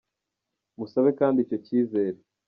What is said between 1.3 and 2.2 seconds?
icyo kizere